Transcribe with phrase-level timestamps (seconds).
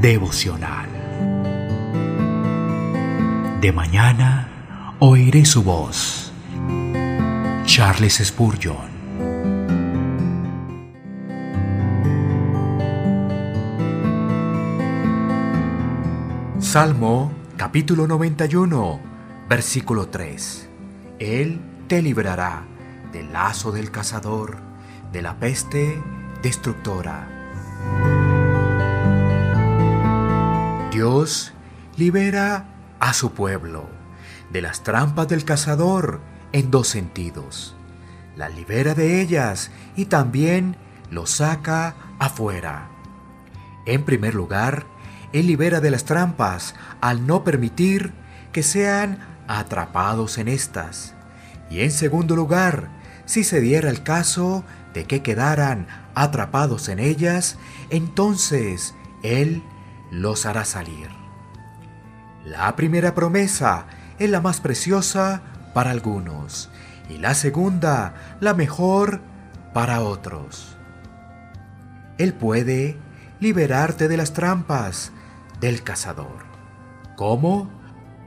[0.00, 0.88] devocional.
[3.60, 6.32] De mañana oiré su voz.
[7.66, 8.88] Charles Spurgeon.
[16.60, 19.00] Salmo capítulo 91,
[19.50, 20.68] versículo 3.
[21.18, 22.62] Él te librará
[23.12, 24.56] del lazo del cazador,
[25.12, 26.02] de la peste
[26.42, 27.39] destructora.
[30.90, 31.52] Dios
[31.96, 32.64] libera
[32.98, 33.88] a su pueblo
[34.52, 37.76] de las trampas del cazador en dos sentidos.
[38.36, 40.76] La libera de ellas y también
[41.08, 42.88] lo saca afuera.
[43.86, 44.84] En primer lugar,
[45.32, 48.12] Él libera de las trampas al no permitir
[48.50, 51.14] que sean atrapados en estas.
[51.70, 52.90] Y en segundo lugar,
[53.26, 57.58] si se diera el caso de que quedaran atrapados en ellas,
[57.90, 59.62] entonces Él
[60.10, 61.08] los hará salir.
[62.44, 63.86] La primera promesa
[64.18, 65.42] es la más preciosa
[65.74, 66.70] para algunos
[67.08, 69.20] y la segunda la mejor
[69.72, 70.76] para otros.
[72.18, 72.98] Él puede
[73.40, 75.12] liberarte de las trampas
[75.60, 76.44] del cazador.
[77.16, 77.70] ¿Cómo?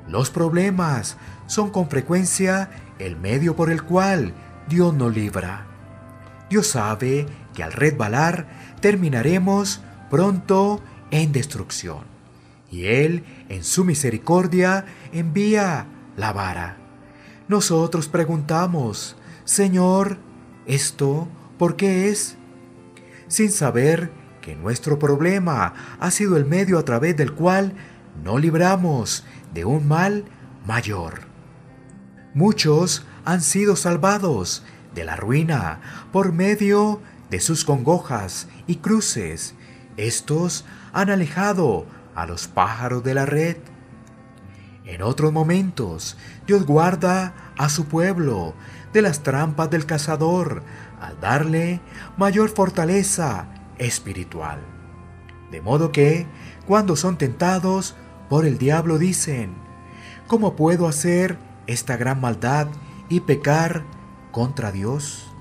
[0.07, 1.17] Los problemas
[1.47, 4.33] son con frecuencia el medio por el cual
[4.67, 5.65] Dios nos libra.
[6.49, 8.47] Dios sabe que al resbalar
[8.81, 10.81] terminaremos pronto
[11.13, 12.05] en destrucción.
[12.71, 15.85] Y Él, en su misericordia, envía
[16.17, 16.77] la vara.
[17.47, 20.17] Nosotros preguntamos, Señor,
[20.65, 21.27] ¿esto
[21.59, 22.35] por qué es?
[23.27, 24.11] Sin saber
[24.41, 27.73] que nuestro problema ha sido el medio a través del cual
[28.23, 30.25] no libramos de un mal
[30.65, 31.21] mayor.
[32.33, 35.79] Muchos han sido salvados de la ruina
[36.11, 39.53] por medio de sus congojas y cruces.
[39.97, 43.57] Estos han alejado a los pájaros de la red.
[44.85, 48.53] En otros momentos, Dios guarda a su pueblo
[48.91, 50.63] de las trampas del cazador
[50.99, 51.81] al darle
[52.17, 54.59] mayor fortaleza espiritual.
[55.51, 56.25] De modo que,
[56.65, 57.95] cuando son tentados
[58.29, 59.53] por el diablo, dicen,
[60.27, 61.37] ¿cómo puedo hacer
[61.67, 62.67] esta gran maldad
[63.09, 63.83] y pecar
[64.31, 65.31] contra Dios?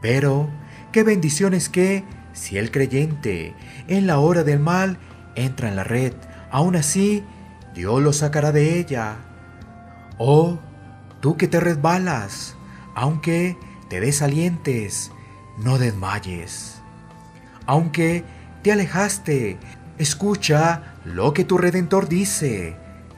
[0.00, 0.48] Pero,
[0.90, 3.54] qué bendición es que, si el creyente
[3.88, 4.98] en la hora del mal
[5.34, 6.12] entra en la red,
[6.50, 7.24] aún así
[7.74, 9.16] Dios lo sacará de ella.
[10.18, 10.58] Oh,
[11.20, 12.56] tú que te resbalas,
[12.94, 13.56] aunque
[13.88, 15.10] te desalientes,
[15.58, 16.80] no desmayes.
[17.66, 18.24] Aunque
[18.62, 19.58] te alejaste,
[19.98, 22.76] escucha lo que tu redentor dice.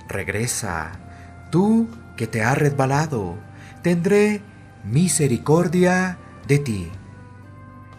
[0.08, 0.92] Regresa,
[1.50, 3.36] tú que te has resbalado,
[3.82, 4.42] tendré
[4.84, 6.90] misericordia de ti.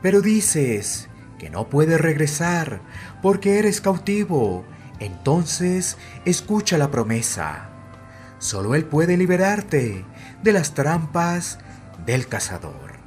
[0.06, 2.80] Pero dices que no puedes regresar
[3.24, 4.64] porque eres cautivo.
[5.00, 7.72] Entonces escucha la promesa.
[8.38, 10.06] Solo Él puede liberarte
[10.44, 11.58] de las trampas
[12.06, 13.00] del cazador.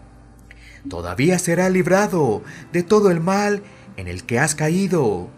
[0.90, 2.42] Todavía será librado
[2.72, 3.62] de todo el mal
[3.96, 5.30] en el que has caído.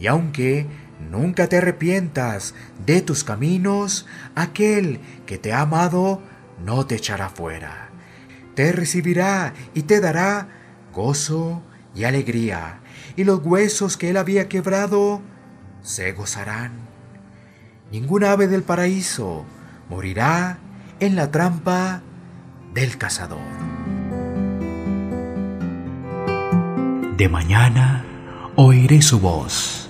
[0.00, 0.66] Y aunque
[1.10, 2.54] nunca te arrepientas
[2.86, 6.22] de tus caminos, aquel que te ha amado
[6.64, 7.90] no te echará fuera.
[8.54, 10.63] Te recibirá y te dará
[10.94, 11.62] gozo
[11.94, 12.80] y alegría,
[13.16, 15.20] y los huesos que él había quebrado
[15.82, 16.72] se gozarán.
[17.92, 19.44] Ningún ave del paraíso
[19.88, 20.58] morirá
[21.00, 22.02] en la trampa
[22.72, 23.38] del cazador.
[27.16, 28.04] De mañana
[28.56, 29.83] oiré su voz